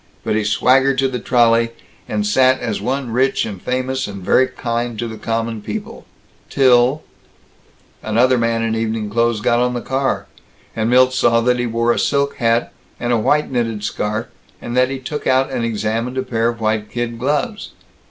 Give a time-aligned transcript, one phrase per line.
[0.23, 1.73] But he swaggered to the trolley,
[2.07, 6.07] and sat as one rich and famous and very kind to the Common People,
[6.49, 7.03] till
[8.01, 10.25] Another man in evening clothes got on the car,
[10.75, 14.25] and Milt saw that he wore a silk hat, and a white knitted scarf;
[14.59, 17.73] that he took out and examined a pair of white kid gloves.